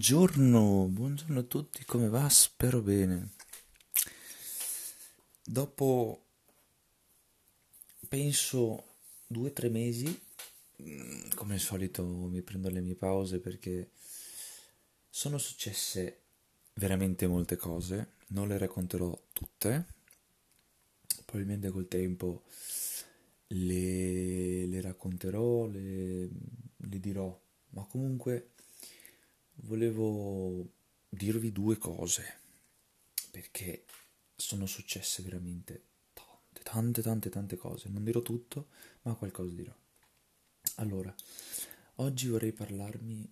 Buongiorno, 0.00 0.86
buongiorno 0.86 1.40
a 1.40 1.42
tutti, 1.42 1.84
come 1.84 2.08
va? 2.08 2.26
Spero 2.30 2.80
bene. 2.80 3.32
Dopo, 5.44 6.24
penso, 8.08 8.94
due 9.26 9.50
o 9.50 9.52
tre 9.52 9.68
mesi, 9.68 10.06
mm, 10.80 11.32
come 11.34 11.52
al 11.52 11.60
solito 11.60 12.02
mi 12.02 12.40
prendo 12.40 12.70
le 12.70 12.80
mie 12.80 12.94
pause 12.94 13.40
perché 13.40 13.90
sono 15.10 15.36
successe 15.36 16.20
veramente 16.76 17.26
molte 17.26 17.56
cose, 17.56 18.12
non 18.28 18.48
le 18.48 18.56
racconterò 18.56 19.26
tutte, 19.34 19.86
probabilmente 21.26 21.68
col 21.68 21.88
tempo 21.88 22.44
le, 23.48 24.64
le 24.64 24.80
racconterò, 24.80 25.66
le, 25.66 26.26
le 26.74 27.00
dirò, 27.00 27.38
ma 27.72 27.84
comunque 27.84 28.52
volevo 29.62 30.68
dirvi 31.08 31.52
due 31.52 31.76
cose 31.78 32.38
perché 33.30 33.84
sono 34.36 34.66
successe 34.66 35.22
veramente 35.22 35.82
tante, 36.12 36.62
tante, 36.62 37.02
tante, 37.02 37.30
tante 37.30 37.56
cose. 37.56 37.88
Non 37.88 38.04
dirò 38.04 38.20
tutto, 38.20 38.68
ma 39.02 39.14
qualcosa 39.14 39.54
dirò. 39.54 39.74
Allora, 40.76 41.14
oggi 41.96 42.28
vorrei 42.28 42.52
parlarmi, 42.52 43.28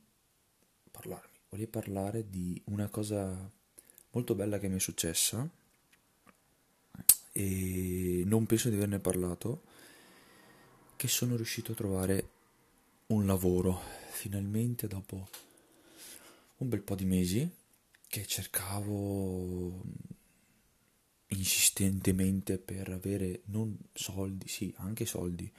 parlarmi, 0.90 1.38
vorrei 1.48 1.66
parlare 1.66 2.28
di 2.28 2.60
una 2.66 2.88
cosa 2.88 3.50
molto 4.10 4.34
bella 4.34 4.58
che 4.58 4.68
mi 4.68 4.76
è 4.76 4.80
successa 4.80 5.48
e 7.32 8.22
non 8.24 8.46
penso 8.46 8.68
di 8.68 8.76
averne 8.76 8.98
parlato, 8.98 9.62
che 10.96 11.08
sono 11.08 11.36
riuscito 11.36 11.72
a 11.72 11.76
trovare 11.76 12.30
un 13.06 13.26
lavoro 13.26 13.80
finalmente 14.10 14.86
dopo 14.88 15.28
un 16.58 16.68
bel 16.68 16.82
po' 16.82 16.94
di 16.94 17.04
mesi 17.04 17.48
che 18.08 18.26
cercavo 18.26 19.82
insistentemente 21.28 22.58
per 22.58 22.88
avere 22.90 23.42
non 23.46 23.76
soldi, 23.92 24.48
sì, 24.48 24.72
anche 24.78 25.04
soldi, 25.04 25.50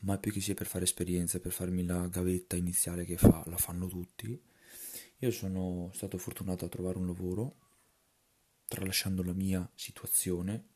ma 0.00 0.18
più 0.18 0.30
che 0.30 0.40
sia 0.40 0.54
per 0.54 0.66
fare 0.66 0.84
esperienza, 0.84 1.40
per 1.40 1.52
farmi 1.52 1.84
la 1.84 2.06
gavetta 2.08 2.56
iniziale 2.56 3.04
che 3.04 3.16
fa, 3.16 3.42
la 3.46 3.56
fanno 3.56 3.88
tutti. 3.88 4.40
Io 5.18 5.30
sono 5.30 5.90
stato 5.94 6.18
fortunato 6.18 6.66
a 6.66 6.68
trovare 6.68 6.98
un 6.98 7.06
lavoro, 7.06 7.56
tralasciando 8.68 9.22
la 9.22 9.32
mia 9.32 9.68
situazione, 9.74 10.72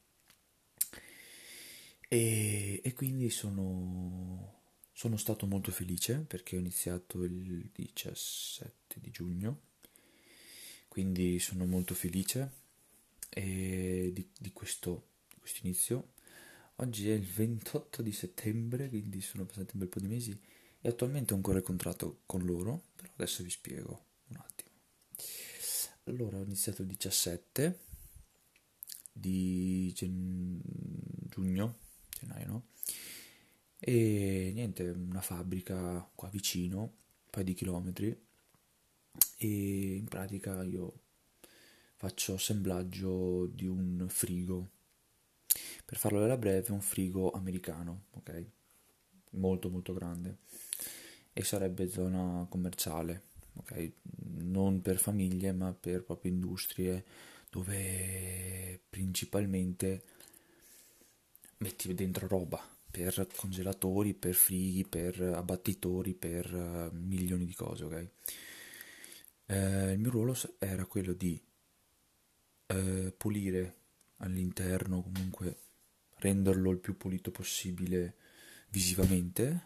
e, 2.09 2.81
e 2.83 2.93
quindi 2.95 3.29
sono, 3.29 4.61
sono 4.93 5.19
stato 5.19 5.47
molto 5.47 5.71
felice 5.71 6.25
perché 6.27 6.57
ho 6.57 6.61
iniziato 6.61 7.23
il 7.23 7.71
17 7.71 8.99
di 8.99 9.11
giugno 9.11 9.67
quindi 10.99 11.39
sono 11.39 11.65
molto 11.65 11.95
felice 11.95 12.51
di, 13.33 14.29
di, 14.37 14.53
questo, 14.53 15.11
di 15.29 15.39
questo 15.39 15.61
inizio. 15.63 16.15
Oggi 16.77 17.09
è 17.09 17.15
il 17.15 17.23
28 17.25 18.03
di 18.03 18.11
settembre, 18.11 18.89
quindi 18.89 19.21
sono 19.21 19.45
passati 19.45 19.75
un 19.75 19.79
bel 19.79 19.89
po' 19.89 20.01
di 20.01 20.09
mesi 20.09 20.37
e 20.81 20.89
attualmente 20.89 21.35
ho 21.35 21.37
ancora 21.37 21.59
il 21.59 21.63
contratto 21.63 22.23
con 22.27 22.45
loro, 22.45 22.87
però 22.97 23.13
adesso 23.15 23.45
vi 23.45 23.51
spiego 23.51 24.07
un 24.31 24.39
attimo. 24.39 24.71
Allora, 26.07 26.39
ho 26.39 26.43
iniziato 26.43 26.83
il 26.83 26.89
17 26.89 27.79
di 29.13 29.93
gen... 29.95 30.61
giugno, 31.29 31.79
gennaio, 32.09 32.47
no? 32.49 32.67
E 33.79 34.51
niente, 34.53 34.89
una 34.89 35.21
fabbrica 35.21 36.11
qua 36.13 36.29
vicino, 36.29 36.81
un 36.81 37.31
paio 37.31 37.45
di 37.45 37.55
chilometri, 37.55 38.27
e 39.39 39.95
in 39.95 40.07
pratica 40.07 40.63
io 40.65 41.01
faccio 41.95 42.35
assemblaggio 42.35 43.47
di 43.47 43.67
un 43.67 44.07
frigo. 44.09 44.71
Per 45.85 45.97
farlo 45.97 46.23
alla 46.23 46.37
breve, 46.37 46.73
un 46.73 46.81
frigo 46.81 47.31
americano, 47.31 48.07
ok? 48.11 48.47
Molto 49.31 49.71
molto 49.71 49.95
grande. 49.95 50.39
E 51.33 51.45
sarebbe 51.45 51.89
zona 51.89 52.47
commerciale, 52.49 53.23
ok? 53.55 53.93
Non 54.41 54.83
per 54.83 54.99
famiglie, 54.99 55.53
ma 55.53 55.73
per 55.73 56.03
proprio 56.05 56.33
industrie 56.33 57.05
dove 57.51 58.81
principalmente 58.91 60.03
metti 61.59 61.95
dentro 61.95 62.27
roba 62.27 62.63
per 62.91 63.27
congelatori, 63.37 64.15
per 64.15 64.35
frighi, 64.35 64.85
per 64.85 65.21
abbattitori, 65.21 66.15
per 66.15 66.53
uh, 66.53 66.91
milioni 66.95 67.45
di 67.45 67.55
cose, 67.55 67.85
ok? 67.85 68.09
Eh, 69.51 69.93
il 69.93 69.99
mio 69.99 70.11
ruolo 70.11 70.37
era 70.59 70.85
quello 70.85 71.15
di 71.15 71.43
eh, 72.67 73.15
pulire 73.17 73.77
all'interno, 74.19 75.03
comunque 75.03 75.57
renderlo 76.17 76.71
il 76.71 76.79
più 76.79 76.97
pulito 76.99 77.31
possibile 77.31 78.17
visivamente, 78.71 79.63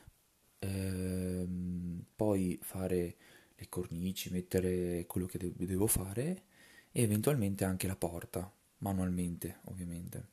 ehm, 0.61 2.05
poi 2.15 2.59
fare 2.63 3.17
le 3.57 3.69
cornici, 3.69 4.31
mettere 4.31 5.05
quello 5.07 5.27
che 5.27 5.39
de- 5.39 5.53
devo 5.57 5.89
fare 5.89 6.45
e 6.93 7.03
eventualmente 7.03 7.65
anche 7.65 7.89
la 7.89 7.97
porta, 7.97 8.53
manualmente 8.79 9.59
ovviamente. 9.65 10.29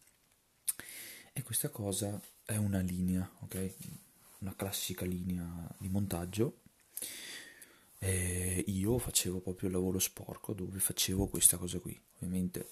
E 1.34 1.42
questa 1.42 1.70
cosa 1.70 2.22
è 2.46 2.56
una 2.58 2.82
linea, 2.82 3.28
ok? 3.40 3.74
Una 4.40 4.56
classica 4.56 5.06
linea 5.06 5.68
di 5.80 5.90
montaggio 5.90 6.62
e 8.00 8.64
io 8.68 8.98
facevo 8.98 9.42
proprio 9.42 9.68
il 9.68 9.76
lavoro 9.76 10.00
sporco 10.00 10.54
dove 10.54 10.80
facevo 10.80 11.28
questa 11.28 11.58
cosa 11.58 11.80
qui. 11.80 12.00
Ovviamente 12.16 12.70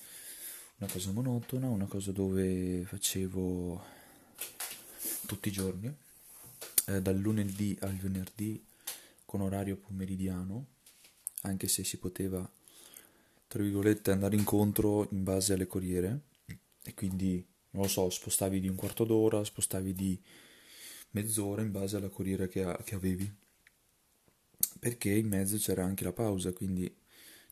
una 0.77 0.89
cosa 0.89 1.11
monotona, 1.11 1.67
una 1.69 1.85
cosa 1.85 2.11
dove 2.11 2.83
facevo 2.85 3.83
tutti 5.25 5.49
i 5.49 5.51
giorni, 5.51 5.93
eh, 6.85 7.01
dal 7.01 7.17
lunedì 7.17 7.77
al 7.81 7.95
venerdì 7.95 8.63
con 9.25 9.41
orario 9.41 9.75
pomeridiano, 9.75 10.67
anche 11.41 11.67
se 11.67 11.83
si 11.83 11.97
poteva, 11.97 12.49
tra 13.47 13.61
virgolette, 13.61 14.11
andare 14.11 14.35
incontro 14.35 15.07
in 15.11 15.23
base 15.23 15.53
alle 15.53 15.67
corriere 15.67 16.21
e 16.81 16.93
quindi, 16.93 17.45
non 17.71 17.83
lo 17.83 17.89
so, 17.89 18.09
spostavi 18.09 18.61
di 18.61 18.69
un 18.69 18.75
quarto 18.75 19.03
d'ora, 19.03 19.43
spostavi 19.43 19.93
di 19.93 20.21
mezz'ora 21.11 21.61
in 21.61 21.71
base 21.71 21.97
alla 21.97 22.09
corriera 22.09 22.47
che, 22.47 22.77
che 22.85 22.95
avevi 22.95 23.29
perché 24.79 25.09
in 25.09 25.27
mezzo 25.27 25.57
c'era 25.57 25.83
anche 25.83 26.03
la 26.03 26.13
pausa, 26.13 26.53
quindi 26.53 26.93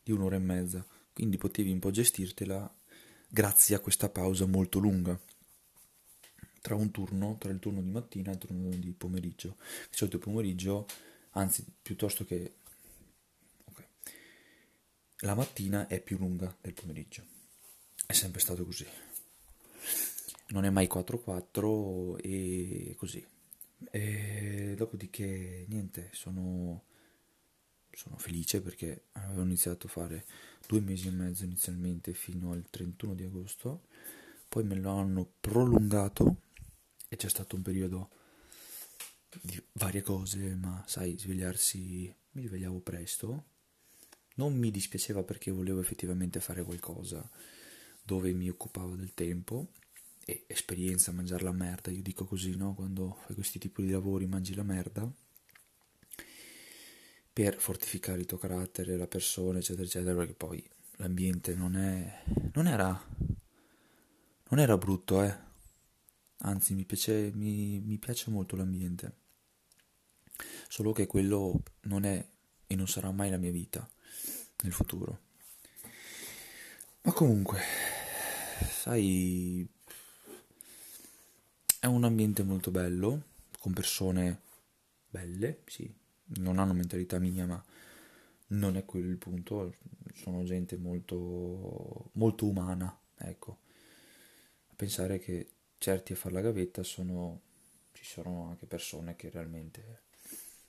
di 0.02 0.12
un'ora 0.12 0.36
e 0.36 0.40
mezza, 0.40 0.86
quindi 1.12 1.36
potevi 1.36 1.70
un 1.72 1.78
po' 1.78 1.90
gestirtela 1.90 2.72
grazie 3.28 3.74
a 3.74 3.80
questa 3.80 4.08
pausa 4.08 4.46
molto 4.46 4.78
lunga 4.78 5.18
tra 6.66 6.74
un 6.74 6.90
turno, 6.90 7.36
tra 7.38 7.52
il 7.52 7.60
turno 7.60 7.80
di 7.80 7.90
mattina 7.90 8.30
e 8.30 8.32
il 8.32 8.38
turno 8.38 8.68
di 8.70 8.92
pomeriggio. 8.92 9.56
Di 9.88 9.96
solito 9.96 10.18
pomeriggio, 10.18 10.88
anzi 11.30 11.64
piuttosto 11.80 12.24
che 12.24 12.54
okay. 13.66 13.86
la 15.18 15.36
mattina 15.36 15.86
è 15.86 16.00
più 16.00 16.18
lunga 16.18 16.52
del 16.60 16.72
pomeriggio. 16.72 17.24
È 18.04 18.12
sempre 18.12 18.40
stato 18.40 18.64
così. 18.64 18.84
Non 20.48 20.64
è 20.64 20.70
mai 20.70 20.88
4-4 20.92 22.16
e 22.20 22.94
così. 22.96 23.24
E 23.90 24.74
dopodiché 24.76 25.66
niente, 25.68 26.10
sono 26.14 26.82
sono 27.96 28.18
felice 28.18 28.60
perché 28.60 29.06
avevo 29.12 29.40
iniziato 29.40 29.86
a 29.86 29.90
fare 29.90 30.26
due 30.66 30.80
mesi 30.80 31.08
e 31.08 31.12
mezzo 31.12 31.44
inizialmente 31.44 32.12
fino 32.12 32.52
al 32.52 32.66
31 32.68 33.14
di 33.14 33.24
agosto, 33.24 33.86
poi 34.50 34.64
me 34.64 34.74
lo 34.74 34.90
hanno 34.90 35.26
prolungato 35.40 36.42
e 37.08 37.16
c'è 37.16 37.30
stato 37.30 37.56
un 37.56 37.62
periodo 37.62 38.10
di 39.40 39.60
varie 39.72 40.02
cose, 40.02 40.54
ma 40.56 40.84
sai, 40.86 41.16
svegliarsi, 41.18 42.14
mi 42.32 42.46
svegliavo 42.46 42.80
presto, 42.80 43.44
non 44.34 44.54
mi 44.54 44.70
dispiaceva 44.70 45.22
perché 45.22 45.50
volevo 45.50 45.80
effettivamente 45.80 46.38
fare 46.40 46.62
qualcosa 46.62 47.26
dove 48.02 48.30
mi 48.34 48.50
occupavo 48.50 48.94
del 48.94 49.14
tempo 49.14 49.68
e 50.26 50.44
esperienza 50.48 51.12
mangiare 51.12 51.44
la 51.44 51.52
merda, 51.52 51.90
io 51.90 52.02
dico 52.02 52.26
così, 52.26 52.56
no? 52.56 52.74
Quando 52.74 53.16
fai 53.24 53.34
questi 53.34 53.58
tipi 53.58 53.82
di 53.84 53.90
lavori 53.90 54.26
mangi 54.26 54.54
la 54.54 54.64
merda 54.64 55.10
per 57.36 57.58
fortificare 57.58 58.20
il 58.20 58.24
tuo 58.24 58.38
carattere, 58.38 58.96
la 58.96 59.06
persona, 59.06 59.58
eccetera, 59.58 59.84
eccetera, 59.84 60.14
perché 60.14 60.32
poi 60.32 60.66
l'ambiente 60.92 61.54
non 61.54 61.76
è... 61.76 62.22
non 62.54 62.66
era... 62.66 62.98
non 64.48 64.58
era 64.58 64.78
brutto, 64.78 65.22
eh. 65.22 65.36
Anzi, 66.38 66.72
mi 66.72 66.86
piace, 66.86 67.30
mi, 67.34 67.78
mi 67.80 67.98
piace 67.98 68.30
molto 68.30 68.56
l'ambiente. 68.56 69.16
Solo 70.66 70.92
che 70.92 71.06
quello 71.06 71.62
non 71.82 72.04
è 72.04 72.26
e 72.66 72.74
non 72.74 72.88
sarà 72.88 73.10
mai 73.10 73.28
la 73.28 73.36
mia 73.36 73.50
vita 73.50 73.86
nel 74.62 74.72
futuro. 74.72 75.20
Ma 77.02 77.12
comunque, 77.12 77.60
sai, 78.70 79.68
è 81.80 81.84
un 81.84 82.04
ambiente 82.04 82.42
molto 82.42 82.70
bello, 82.70 83.24
con 83.58 83.74
persone 83.74 84.40
belle, 85.10 85.60
sì, 85.66 86.04
non 86.38 86.58
hanno 86.58 86.72
mentalità 86.72 87.18
mia, 87.18 87.46
ma 87.46 87.62
non 88.48 88.76
è 88.76 88.84
quello 88.84 89.08
il 89.08 89.16
punto, 89.16 89.74
sono 90.14 90.44
gente 90.44 90.76
molto, 90.76 92.10
molto 92.12 92.46
umana, 92.46 92.96
ecco. 93.16 93.58
A 94.68 94.74
pensare 94.76 95.18
che 95.18 95.48
certi 95.78 96.12
a 96.12 96.16
fare 96.16 96.34
la 96.34 96.40
gavetta 96.40 96.82
sono, 96.82 97.40
ci 97.92 98.04
sono 98.04 98.48
anche 98.50 98.66
persone 98.66 99.16
che 99.16 99.30
realmente 99.30 100.02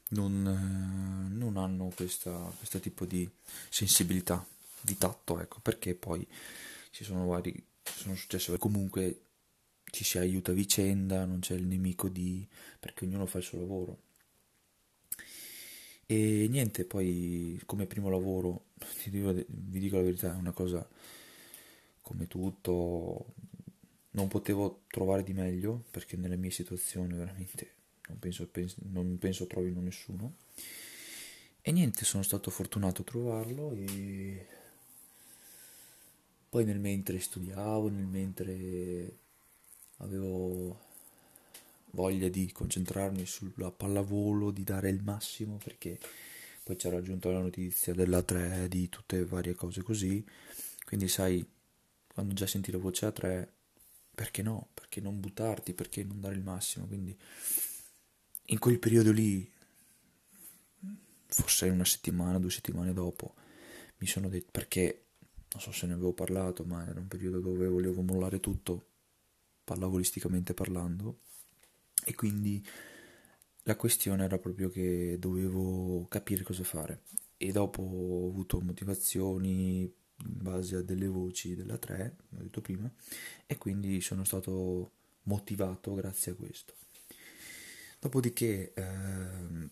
non, 0.10 1.32
non 1.32 1.58
hanno 1.58 1.92
questa, 1.96 2.52
questo 2.58 2.80
tipo 2.80 3.06
di 3.06 3.30
sensibilità, 3.70 4.46
di 4.82 4.98
tatto, 4.98 5.40
ecco, 5.40 5.60
perché 5.62 5.96
poi 5.96 6.26
ci 6.92 7.04
sono 7.04 7.26
vari, 7.28 7.64
sono 7.84 8.16
successe 8.16 8.58
comunque 8.58 9.22
ci 9.90 10.04
si 10.04 10.18
aiuta 10.18 10.52
a 10.52 10.56
vicenda, 10.56 11.26
non 11.26 11.40
c'è 11.40 11.56
il 11.56 11.66
nemico 11.66 12.10
di... 12.10 12.46
perché 12.80 13.06
ognuno 13.06 13.26
fa 13.26 13.38
il 13.38 13.44
suo 13.44 13.60
lavoro. 13.60 13.98
E 16.10 16.48
niente, 16.50 16.86
poi 16.86 17.62
come 17.66 17.86
primo 17.86 18.10
lavoro, 18.10 18.68
vi 19.10 19.80
dico 19.80 19.98
la 19.98 20.04
verità, 20.04 20.34
è 20.34 20.38
una 20.38 20.54
cosa 20.54 20.88
come 22.02 22.28
tutto, 22.28 23.26
non 24.12 24.28
potevo 24.30 24.84
trovare 24.88 25.24
di 25.24 25.34
meglio 25.34 25.84
perché 25.92 26.16
nelle 26.16 26.38
mie 26.38 26.52
situazioni 26.52 27.14
veramente 27.14 27.76
non 28.08 28.20
penso, 28.20 28.50
non 28.90 29.18
penso 29.18 29.48
trovino 29.48 29.82
nessuno. 29.82 30.36
E 31.62 31.72
niente, 31.74 32.06
sono 32.06 32.24
stato 32.24 32.50
fortunato 32.50 33.02
a 33.02 33.06
trovarlo 33.06 33.74
e 33.74 34.48
poi 36.48 36.64
nel 36.64 36.80
mentre 36.80 37.20
studiavo, 37.20 37.90
nel 37.90 38.06
mentre 38.06 39.18
avevo 39.98 40.37
voglia 41.98 42.30
di 42.30 42.52
concentrarmi 42.52 43.26
sulla 43.26 43.72
pallavolo, 43.72 44.52
di 44.52 44.64
dare 44.64 44.88
il 44.90 45.02
massimo 45.02 45.58
perché 45.58 45.98
poi 46.62 46.76
c'era 46.76 46.98
aggiunto 46.98 47.32
la 47.32 47.40
notizia 47.40 47.96
della 47.96 48.22
3, 48.22 48.68
di 48.68 48.88
tutte 48.88 49.26
varie 49.26 49.56
cose 49.56 49.82
così. 49.82 50.24
Quindi 50.86 51.08
sai, 51.08 51.44
quando 52.08 52.36
già 52.36 52.46
senti 52.46 52.72
la 52.72 52.78
voce 52.78 53.08
a 53.08 53.12
3, 53.12 53.52
perché 54.14 54.44
no? 54.44 54.70
Perché 54.76 55.02
non 55.02 55.20
buttarti, 55.20 55.74
perché 55.74 56.04
non 56.04 56.20
dare 56.20 56.36
il 56.36 56.44
massimo? 56.44 56.86
Quindi 56.86 57.18
in 58.50 58.60
quel 58.60 58.78
periodo 58.78 59.12
lì, 59.12 59.52
forse 61.26 61.68
una 61.70 61.86
settimana, 61.86 62.38
due 62.38 62.52
settimane 62.52 62.94
dopo, 62.94 63.34
mi 63.98 64.06
sono 64.06 64.30
detto 64.30 64.50
perché 64.52 65.06
non 65.52 65.62
so 65.62 65.72
se 65.72 65.88
ne 65.88 65.94
avevo 65.94 66.14
parlato, 66.14 66.64
ma 66.64 66.88
era 66.88 67.00
un 67.00 67.08
periodo 67.08 67.40
dove 67.40 67.68
volevo 67.68 68.04
mollare 68.04 68.40
tutto, 68.40 68.90
pallavolisticamente 69.64 70.54
parlando, 70.54 71.22
e 72.08 72.16
quindi 72.16 72.66
la 73.64 73.76
questione 73.76 74.24
era 74.24 74.38
proprio 74.38 74.70
che 74.70 75.18
dovevo 75.20 76.08
capire 76.08 76.42
cosa 76.42 76.64
fare 76.64 77.02
e 77.36 77.52
dopo 77.52 77.82
ho 77.82 78.30
avuto 78.30 78.62
motivazioni 78.62 79.82
in 79.82 79.94
base 80.16 80.78
a 80.78 80.82
delle 80.82 81.08
voci 81.08 81.54
della 81.54 81.78
3, 81.78 82.16
come 82.30 82.42
ho 82.42 82.44
detto 82.46 82.62
prima, 82.62 82.90
e 83.46 83.58
quindi 83.58 84.00
sono 84.00 84.24
stato 84.24 84.92
motivato 85.24 85.94
grazie 85.96 86.32
a 86.32 86.36
questo. 86.36 86.76
Dopodiché 88.00 88.72
ehm, 88.74 89.70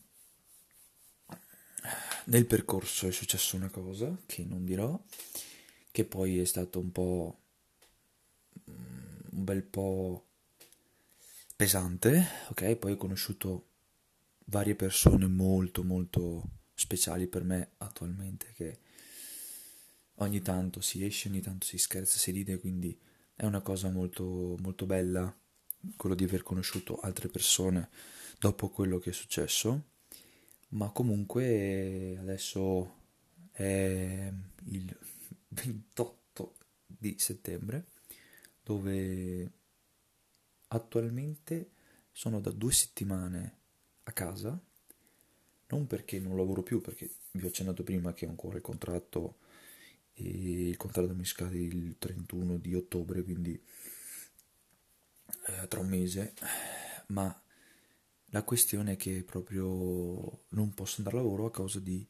nel 2.26 2.46
percorso 2.46 3.08
è 3.08 3.12
successa 3.12 3.56
una 3.56 3.70
cosa 3.70 4.14
che 4.26 4.44
non 4.44 4.66
dirò, 4.66 5.02
che 5.90 6.04
poi 6.04 6.40
è 6.40 6.46
stato 6.46 6.80
un 6.80 6.92
po' 6.92 7.40
un 8.66 9.44
bel 9.44 9.64
po' 9.64 10.26
pesante, 11.56 12.26
ok? 12.50 12.76
Poi 12.76 12.92
ho 12.94 12.98
conosciuto 12.98 13.68
varie 14.46 14.76
persone 14.76 15.28
molto 15.28 15.84
molto 15.84 16.44
speciali 16.74 17.28
per 17.28 17.44
me 17.44 17.72
attualmente 17.78 18.52
che 18.54 18.80
ogni 20.16 20.42
tanto 20.42 20.82
si 20.82 21.04
esce, 21.04 21.30
ogni 21.30 21.42
tanto 21.42 21.66
si 21.66 21.78
scherza, 21.78 22.18
si 22.18 22.32
ride, 22.32 22.60
quindi 22.60 22.98
è 23.34 23.46
una 23.46 23.62
cosa 23.62 23.90
molto 23.90 24.56
molto 24.60 24.86
bella 24.86 25.34
quello 25.98 26.16
di 26.16 26.24
aver 26.24 26.44
conosciuto 26.44 27.00
altre 27.00 27.30
persone 27.30 27.90
dopo 28.40 28.70
quello 28.70 28.98
che 29.00 29.12
è 29.12 29.14
successo, 29.14 29.84
ma 30.70 30.90
comunque 30.90 32.18
adesso 32.20 33.04
è 33.52 34.32
il 34.66 34.98
28 35.50 36.56
di 36.88 37.16
settembre 37.18 37.86
dove 38.64 39.52
attualmente 40.76 41.72
sono 42.12 42.40
da 42.40 42.52
due 42.52 42.72
settimane 42.72 43.58
a 44.04 44.12
casa, 44.12 44.60
non 45.68 45.88
perché 45.88 46.20
non 46.20 46.38
lavoro 46.38 46.64
più, 46.64 46.82
perché 46.82 47.10
vi 47.32 47.46
ho 47.46 47.48
accennato 47.48 47.84
prima 47.84 48.14
che 48.14 48.26
ho 48.26 48.30
ancora 48.30 48.58
il 48.58 48.62
contratto 48.62 49.38
e 50.14 50.70
il 50.70 50.78
contratto 50.78 51.14
mi 51.14 51.26
scade 51.26 51.58
il 51.58 51.98
31 51.98 52.58
di 52.58 52.74
ottobre, 52.76 53.24
quindi 53.24 53.62
eh, 55.48 55.68
tra 55.68 55.80
un 55.80 55.88
mese, 55.88 56.34
ma 57.08 57.42
la 58.28 58.44
questione 58.44 58.94
è 58.94 58.96
che 58.96 59.24
proprio 59.24 60.44
non 60.50 60.74
posso 60.74 60.96
andare 60.98 61.18
a 61.18 61.22
lavoro 61.22 61.46
a 61.46 61.52
causa 61.52 61.80
di 61.80 62.06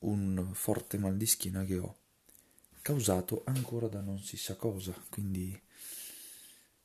un 0.00 0.50
forte 0.52 0.98
mal 0.98 1.16
di 1.16 1.26
schiena 1.26 1.64
che 1.64 1.78
ho 1.78 1.96
causato 2.82 3.42
ancora 3.46 3.86
da 3.86 4.00
non 4.00 4.20
si 4.20 4.36
sa 4.36 4.56
cosa, 4.56 4.92
quindi 5.08 5.58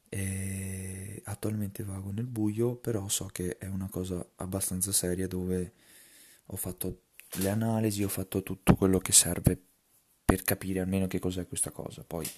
eh, 0.09 1.21
attualmente 1.25 1.83
vago 1.83 2.12
nel 2.12 2.27
buio, 2.27 2.75
però 2.75 3.07
so 3.07 3.25
che 3.25 3.57
è 3.57 3.68
una 3.68 3.89
cosa 3.89 4.25
abbastanza 4.36 4.92
seria 4.92 5.27
dove 5.27 5.74
ho 6.45 6.56
fatto 6.56 7.01
le 7.39 7.50
analisi, 7.50 8.04
ho 8.04 8.09
fatto 8.09 8.44
tutto 8.44 8.75
quello 8.75 9.00
che 9.00 9.12
serve 9.12 9.59
per 10.24 10.44
capire 10.44 10.80
almeno 10.80 11.07
che 11.07 11.19
cos'è 11.19 11.48
questa 11.48 11.71
cosa. 11.71 12.04
Poi 12.04 12.30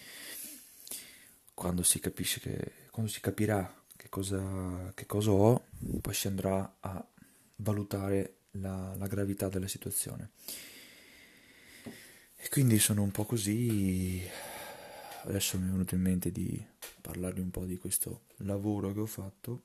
quando 1.53 1.83
si 1.83 1.99
capisce 1.99 2.39
che 2.39 2.87
quando 2.91 3.11
si 3.11 3.19
capirà 3.19 3.83
che 3.95 4.09
cosa, 4.09 4.91
che 4.95 5.05
cosa 5.05 5.31
ho, 5.31 5.65
poi 6.01 6.13
si 6.13 6.27
andrà 6.27 6.77
a 6.79 7.05
valutare 7.57 8.35
la, 8.51 8.95
la 8.95 9.07
gravità 9.07 9.49
della 9.49 9.67
situazione. 9.67 10.31
E 12.35 12.47
quindi 12.49 12.79
sono 12.79 13.01
un 13.03 13.11
po' 13.11 13.25
così. 13.25 14.23
Adesso 15.23 15.59
mi 15.59 15.67
è 15.67 15.71
venuto 15.71 15.95
in 15.95 16.01
mente 16.01 16.31
di 16.31 16.65
parlarvi 17.01 17.39
un 17.39 17.51
po' 17.51 17.65
di 17.65 17.77
questo 17.77 18.25
lavoro 18.37 18.93
che 18.93 18.99
ho 18.99 19.05
fatto, 19.05 19.63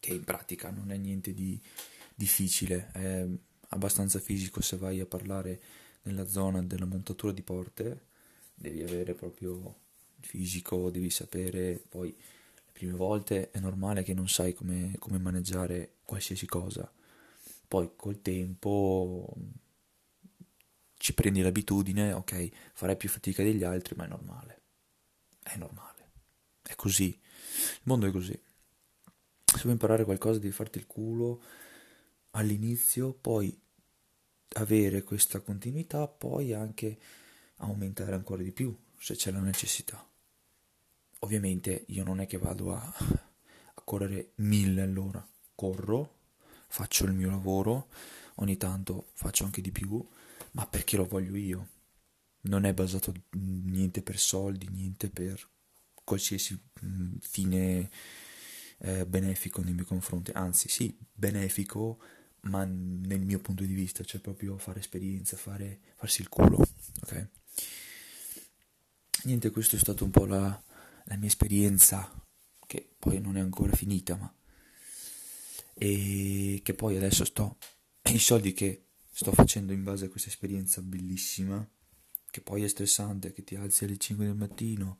che 0.00 0.12
in 0.12 0.24
pratica 0.24 0.70
non 0.70 0.90
è 0.90 0.96
niente 0.96 1.32
di 1.34 1.60
difficile, 2.14 2.90
è 2.92 3.26
abbastanza 3.68 4.18
fisico 4.18 4.60
se 4.60 4.76
vai 4.76 5.00
a 5.00 5.06
parlare 5.06 5.60
nella 6.02 6.26
zona 6.26 6.62
della 6.62 6.86
montatura 6.86 7.32
di 7.32 7.42
porte, 7.42 8.06
devi 8.54 8.82
avere 8.82 9.14
proprio 9.14 9.86
fisico, 10.20 10.90
devi 10.90 11.10
sapere, 11.10 11.82
poi 11.88 12.10
le 12.10 12.72
prime 12.72 12.92
volte 12.92 13.50
è 13.50 13.60
normale 13.60 14.02
che 14.02 14.14
non 14.14 14.28
sai 14.28 14.52
come, 14.54 14.94
come 14.98 15.18
maneggiare 15.18 15.96
qualsiasi 16.04 16.46
cosa, 16.46 16.90
poi 17.68 17.90
col 17.94 18.22
tempo 18.22 19.34
ci 20.96 21.14
prendi 21.14 21.40
l'abitudine, 21.40 22.12
ok, 22.12 22.48
farai 22.72 22.96
più 22.96 23.08
fatica 23.08 23.42
degli 23.42 23.62
altri, 23.62 23.94
ma 23.96 24.04
è 24.04 24.08
normale. 24.08 24.60
È 25.48 25.56
normale. 25.56 26.10
È 26.62 26.74
così. 26.74 27.06
Il 27.08 27.80
mondo 27.84 28.06
è 28.06 28.10
così. 28.10 28.38
Se 29.44 29.60
vuoi 29.62 29.72
imparare 29.72 30.04
qualcosa 30.04 30.38
devi 30.38 30.52
farti 30.52 30.78
il 30.78 30.86
culo 30.86 31.42
all'inizio, 32.32 33.14
poi 33.14 33.58
avere 34.54 35.02
questa 35.04 35.40
continuità, 35.40 36.06
poi 36.06 36.52
anche 36.52 36.98
aumentare 37.56 38.14
ancora 38.14 38.42
di 38.42 38.52
più 38.52 38.76
se 38.98 39.14
c'è 39.14 39.30
la 39.30 39.40
necessità. 39.40 40.06
Ovviamente 41.20 41.84
io 41.88 42.04
non 42.04 42.20
è 42.20 42.26
che 42.26 42.36
vado 42.36 42.74
a, 42.74 42.94
a 43.74 43.80
correre 43.82 44.32
mille 44.36 44.82
all'ora, 44.82 45.26
corro, 45.54 46.16
faccio 46.68 47.06
il 47.06 47.12
mio 47.12 47.30
lavoro, 47.30 47.88
ogni 48.36 48.58
tanto 48.58 49.08
faccio 49.14 49.44
anche 49.44 49.62
di 49.62 49.72
più, 49.72 50.06
ma 50.52 50.66
perché 50.66 50.98
lo 50.98 51.06
voglio 51.06 51.34
io. 51.34 51.68
Non 52.42 52.64
è 52.64 52.72
basato 52.72 53.12
niente 53.32 54.02
per 54.02 54.18
soldi, 54.18 54.68
niente 54.68 55.10
per 55.10 55.46
qualsiasi 56.04 56.58
mm, 56.84 57.16
fine 57.20 57.90
eh, 58.78 59.06
benefico 59.06 59.62
nei 59.62 59.74
miei 59.74 59.86
confronti. 59.86 60.30
Anzi, 60.32 60.68
sì, 60.68 60.96
benefico, 61.12 61.98
ma 62.42 62.64
nel 62.64 63.20
mio 63.20 63.38
punto 63.40 63.64
di 63.64 63.74
vista, 63.74 64.04
cioè 64.04 64.20
proprio 64.20 64.56
fare 64.58 64.80
esperienza, 64.80 65.36
fare, 65.36 65.80
farsi 65.96 66.22
il 66.22 66.28
culo, 66.28 66.66
ok? 67.02 67.28
Niente, 69.24 69.50
questa 69.50 69.76
è 69.76 69.78
stata 69.78 70.04
un 70.04 70.10
po' 70.10 70.24
la, 70.24 70.62
la 71.04 71.16
mia 71.16 71.26
esperienza, 71.26 72.10
che 72.66 72.94
poi 72.98 73.20
non 73.20 73.36
è 73.36 73.40
ancora 73.40 73.74
finita, 73.74 74.16
ma... 74.16 74.32
E 75.74 76.60
che 76.62 76.74
poi 76.74 76.96
adesso 76.96 77.24
sto... 77.24 77.58
I 78.10 78.18
soldi 78.18 78.52
che 78.52 78.86
sto 79.10 79.32
facendo 79.32 79.72
in 79.72 79.82
base 79.82 80.06
a 80.06 80.08
questa 80.08 80.28
esperienza 80.28 80.80
bellissima, 80.80 81.68
che 82.38 82.44
poi 82.44 82.62
è 82.62 82.68
stressante, 82.68 83.32
che 83.32 83.42
ti 83.42 83.56
alzi 83.56 83.84
alle 83.84 83.96
5 83.96 84.24
del 84.24 84.36
mattino, 84.36 84.98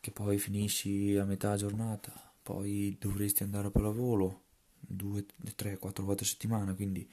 che 0.00 0.12
poi 0.12 0.38
finisci 0.38 1.16
a 1.16 1.24
metà 1.24 1.56
giornata, 1.56 2.32
poi 2.42 2.96
dovresti 2.98 3.42
andare 3.42 3.66
a 3.66 3.70
pallavolo 3.70 4.44
due, 4.78 5.26
tre, 5.56 5.78
quattro 5.78 6.04
volte 6.04 6.22
a 6.22 6.26
settimana, 6.26 6.74
quindi 6.74 7.08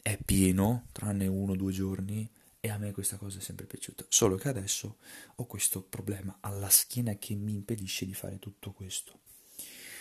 è 0.00 0.18
pieno, 0.24 0.86
tranne 0.92 1.26
uno 1.26 1.52
o 1.52 1.56
due 1.56 1.72
giorni, 1.72 2.28
e 2.60 2.70
a 2.70 2.78
me 2.78 2.92
questa 2.92 3.18
cosa 3.18 3.38
è 3.38 3.42
sempre 3.42 3.66
piaciuta. 3.66 4.06
Solo 4.08 4.36
che 4.36 4.48
adesso 4.48 4.96
ho 5.34 5.44
questo 5.44 5.82
problema 5.82 6.38
alla 6.40 6.70
schiena 6.70 7.14
che 7.16 7.34
mi 7.34 7.52
impedisce 7.52 8.06
di 8.06 8.14
fare 8.14 8.38
tutto 8.38 8.72
questo. 8.72 9.20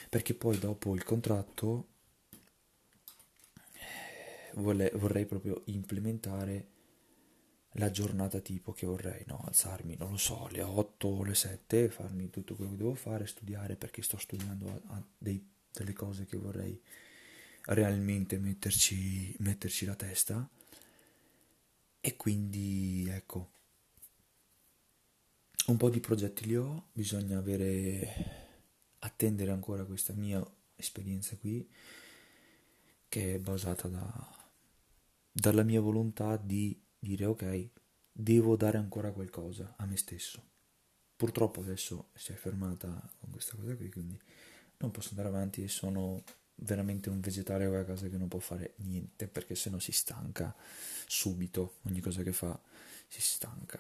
Perché 0.10 0.34
poi 0.34 0.58
dopo 0.58 0.96
il 0.96 1.04
contratto 1.04 1.88
vorrei, 4.54 4.92
vorrei 4.94 5.26
proprio 5.26 5.64
implementare 5.66 6.73
la 7.74 7.90
giornata 7.90 8.40
tipo 8.40 8.72
che 8.72 8.86
vorrei, 8.86 9.24
no? 9.28 9.44
Alzarmi, 9.46 9.96
non 9.98 10.12
lo 10.12 10.18
so, 10.18 10.46
alle 10.46 10.62
8 10.62 11.08
o 11.08 11.24
alle 11.24 11.36
7, 11.36 11.90
farmi 11.90 12.30
tutto 12.30 12.56
quello 12.56 12.72
che 12.72 12.78
devo 12.78 12.96
fare, 12.96 13.26
studiare 13.26 13.76
perché 13.76 14.02
sto 14.02 14.18
studiando 14.18 14.70
a, 14.70 14.96
a 14.96 15.04
dei, 15.18 15.44
delle 15.72 15.94
cose 15.94 16.26
che 16.26 16.38
vorrei 16.38 16.80
realmente 17.66 18.38
metterci, 18.38 19.36
metterci 19.40 19.86
la 19.86 19.96
testa. 19.96 20.48
E 22.06 22.16
quindi 22.18 23.08
ecco, 23.10 23.52
un 25.68 25.78
po' 25.78 25.90
di 25.90 26.00
progetti 26.00 26.46
li 26.46 26.58
ho, 26.58 26.90
bisogna 26.92 27.38
avere, 27.38 28.58
attendere 29.00 29.52
ancora 29.52 29.86
questa 29.86 30.14
mia 30.14 30.46
esperienza 30.76 31.38
qui, 31.38 31.68
che 33.08 33.36
è 33.36 33.40
basata 33.40 33.88
da, 33.88 34.52
dalla 35.32 35.64
mia 35.64 35.80
volontà 35.80 36.36
di 36.36 36.83
dire 37.04 37.26
ok, 37.26 37.70
devo 38.12 38.56
dare 38.56 38.78
ancora 38.78 39.12
qualcosa 39.12 39.76
a 39.78 39.86
me 39.86 39.98
stesso. 39.98 40.42
Purtroppo 41.16 41.62
adesso 41.62 42.10
si 42.14 42.32
è 42.32 42.36
fermata 42.36 42.88
con 43.20 43.30
questa 43.30 43.56
cosa 43.56 43.76
qui, 43.76 43.90
quindi 43.90 44.20
non 44.78 44.92
posso 44.92 45.10
andare 45.10 45.28
avanti 45.28 45.64
e 45.64 45.68
sono 45.68 46.24
veramente 46.56 47.10
un 47.10 47.20
vegetale 47.20 47.66
a 47.66 47.84
casa 47.84 48.08
che 48.08 48.18
non 48.18 48.28
può 48.28 48.40
fare 48.40 48.74
niente 48.78 49.28
perché 49.28 49.56
sennò 49.56 49.80
si 49.80 49.92
stanca 49.92 50.56
subito, 51.08 51.76
ogni 51.84 52.00
cosa 52.00 52.24
che 52.24 52.32
fa 52.32 52.60
si 53.08 53.22
stanca. 53.22 53.80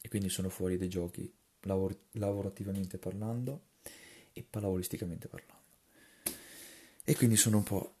E 0.00 0.08
quindi 0.08 0.28
sono 0.28 0.48
fuori 0.48 0.76
dai 0.76 0.88
giochi 0.88 1.32
lavor- 1.60 1.96
lavorativamente 2.12 2.98
parlando 2.98 3.68
e 4.32 4.42
pallavolisticamente 4.42 5.28
parlando. 5.28 5.60
E 7.04 7.14
quindi 7.16 7.36
sono 7.36 7.58
un 7.58 7.62
po', 7.64 7.94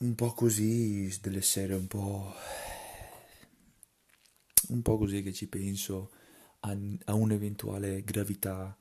un 0.00 0.14
po' 0.14 0.32
così, 0.32 1.14
delle 1.20 1.42
serie 1.42 1.76
un 1.76 1.86
po' 1.86 2.34
un 4.68 4.82
po' 4.82 4.98
così 4.98 5.22
che 5.22 5.32
ci 5.32 5.46
penso 5.46 6.10
a, 6.60 6.76
a 7.04 7.14
un'eventuale 7.14 8.02
gravità 8.02 8.76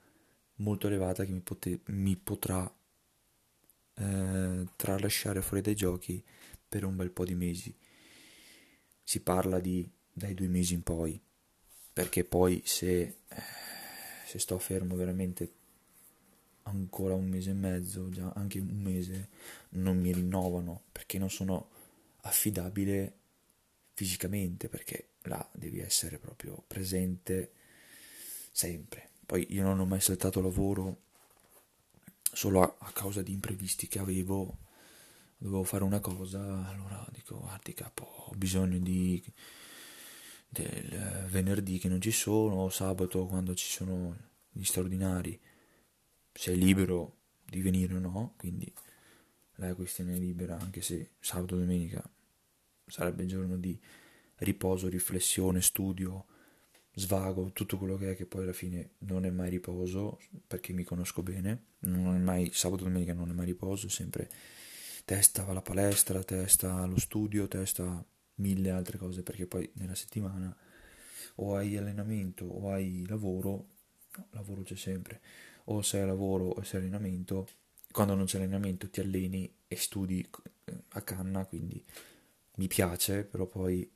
molto 0.55 0.87
elevata 0.87 1.25
che 1.25 1.31
mi, 1.31 1.41
pote, 1.41 1.79
mi 1.87 2.15
potrà 2.15 2.71
eh, 3.95 4.65
tralasciare 4.75 5.41
fuori 5.41 5.61
dai 5.61 5.75
giochi 5.75 6.23
per 6.67 6.83
un 6.83 6.95
bel 6.95 7.11
po' 7.11 7.25
di 7.25 7.35
mesi. 7.35 7.75
Si 9.03 9.21
parla 9.21 9.59
di 9.59 9.89
dai 10.11 10.33
due 10.33 10.47
mesi 10.47 10.73
in 10.73 10.83
poi, 10.83 11.19
perché 11.93 12.23
poi 12.23 12.61
se, 12.65 13.19
se 14.25 14.39
sto 14.39 14.57
fermo 14.57 14.95
veramente 14.95 15.53
ancora 16.63 17.13
un 17.13 17.27
mese 17.27 17.51
e 17.51 17.53
mezzo, 17.53 18.09
già 18.09 18.31
anche 18.35 18.59
un 18.59 18.81
mese, 18.81 19.29
non 19.69 19.99
mi 19.99 20.11
rinnovano 20.11 20.83
perché 20.91 21.17
non 21.19 21.29
sono 21.29 21.69
affidabile 22.21 23.13
fisicamente, 23.93 24.67
perché 24.67 25.09
là 25.29 25.49
devi 25.53 25.79
essere 25.79 26.17
proprio 26.17 26.63
presente 26.67 27.51
sempre. 28.51 29.09
Poi 29.25 29.47
io 29.49 29.63
non 29.63 29.79
ho 29.79 29.85
mai 29.85 30.01
saltato 30.01 30.41
lavoro 30.41 31.01
solo 32.31 32.61
a, 32.61 32.75
a 32.79 32.91
causa 32.91 33.21
di 33.21 33.31
imprevisti 33.31 33.87
che 33.87 33.99
avevo, 33.99 34.57
dovevo 35.37 35.63
fare 35.63 35.83
una 35.83 35.99
cosa, 35.99 36.67
allora 36.67 37.05
dico 37.11 37.39
guardi 37.39 37.73
capo, 37.73 38.03
ho 38.03 38.35
bisogno 38.35 38.77
di 38.77 39.23
del 40.47 41.25
venerdì 41.27 41.79
che 41.79 41.89
non 41.89 41.99
ci 41.99 42.11
sono, 42.11 42.69
sabato 42.69 43.25
quando 43.25 43.53
ci 43.55 43.69
sono 43.69 44.15
gli 44.49 44.63
straordinari, 44.63 45.37
sei 46.31 46.57
libero 46.57 47.17
di 47.43 47.61
venire 47.61 47.95
o 47.95 47.99
no, 47.99 48.33
quindi 48.37 48.71
la 49.55 49.73
questione 49.75 50.15
è 50.15 50.17
libera, 50.17 50.57
anche 50.57 50.81
se 50.81 51.11
sabato 51.19 51.55
e 51.55 51.59
domenica 51.59 52.09
sarebbe 52.87 53.23
il 53.23 53.29
giorno 53.29 53.57
di 53.57 53.77
riposo, 54.37 54.87
riflessione, 54.87 55.61
studio, 55.61 56.25
svago, 56.93 57.51
tutto 57.51 57.77
quello 57.77 57.97
che 57.97 58.11
è 58.11 58.15
che 58.15 58.25
poi 58.25 58.43
alla 58.43 58.53
fine 58.53 58.91
non 58.99 59.25
è 59.25 59.29
mai 59.29 59.49
riposo, 59.49 60.19
perché 60.47 60.73
mi 60.73 60.83
conosco 60.83 61.21
bene, 61.21 61.63
non 61.79 62.15
è 62.15 62.19
mai 62.19 62.51
sabato 62.53 62.83
e 62.83 62.85
domenica 62.87 63.13
non 63.13 63.29
è 63.29 63.33
mai 63.33 63.45
riposo, 63.45 63.89
sempre 63.89 64.29
testa 65.03 65.45
alla 65.45 65.61
palestra, 65.61 66.23
testa 66.23 66.75
allo 66.75 66.99
studio, 66.99 67.47
testa 67.47 68.03
mille 68.35 68.69
altre 68.71 68.97
cose, 68.97 69.23
perché 69.23 69.45
poi 69.45 69.69
nella 69.73 69.95
settimana 69.95 70.55
o 71.35 71.55
hai 71.55 71.77
allenamento 71.77 72.45
o 72.45 72.71
hai 72.71 73.05
lavoro, 73.07 73.67
no, 74.15 74.27
lavoro 74.31 74.63
c'è 74.63 74.75
sempre, 74.75 75.21
o 75.65 75.81
sei 75.81 76.01
a 76.01 76.05
lavoro 76.05 76.45
o 76.45 76.63
sei 76.63 76.79
allenamento, 76.81 77.47
quando 77.91 78.15
non 78.15 78.25
c'è 78.25 78.37
allenamento 78.37 78.89
ti 78.89 79.01
alleni 79.01 79.53
e 79.67 79.75
studi 79.75 80.27
a 80.89 81.01
canna, 81.01 81.45
quindi 81.45 81.83
mi 82.55 82.67
piace, 82.67 83.23
però 83.25 83.45
poi 83.45 83.89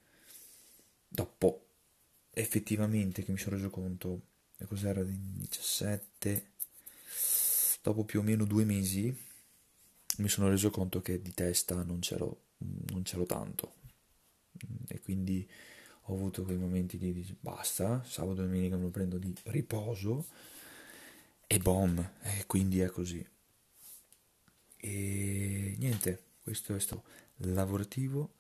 dopo 1.10 1.66
effettivamente 2.32 3.24
che 3.24 3.32
mi 3.32 3.38
sono 3.38 3.56
reso 3.56 3.70
conto 3.70 4.22
cos'era 4.66 5.04
17 5.04 6.52
dopo 7.82 8.04
più 8.04 8.20
o 8.20 8.24
meno 8.24 8.46
due 8.46 8.66
mesi 8.66 9.28
mi 10.20 10.30
sono 10.30 10.50
reso 10.50 10.70
conto 10.70 11.02
che 11.02 11.22
di 11.22 11.34
testa 11.34 11.82
non 11.84 12.00
c'ero, 12.00 12.42
non 12.58 13.04
c'ero 13.04 13.26
tanto. 13.26 13.76
E 14.88 15.00
quindi 15.00 15.48
ho 16.04 16.14
avuto 16.14 16.44
quei 16.44 16.58
momenti 16.58 16.98
di, 16.98 17.14
di 17.14 17.36
basta 17.40 18.04
sabato 18.04 18.42
e 18.42 18.46
domenica 18.46 18.76
me 18.76 18.84
lo 18.84 18.90
prendo 18.90 19.18
di 19.18 19.34
riposo 19.44 20.28
e 21.48 21.58
bom 21.60 21.98
e 22.22 22.46
quindi 22.46 22.80
è 22.80 22.90
così. 22.90 23.26
E 24.76 25.76
niente 25.78 26.24
questo 26.44 26.76
è 26.76 26.80
stato 26.80 27.04
lavorativo 27.38 28.34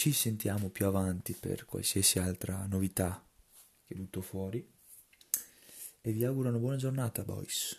ci 0.00 0.12
sentiamo 0.12 0.68
più 0.68 0.86
avanti 0.86 1.32
per 1.32 1.64
qualsiasi 1.64 2.20
altra 2.20 2.64
novità 2.66 3.20
che 3.84 3.96
butto 3.96 4.20
fuori 4.20 4.64
e 6.00 6.12
vi 6.12 6.24
auguro 6.24 6.50
una 6.50 6.58
buona 6.58 6.76
giornata, 6.76 7.24
boys. 7.24 7.76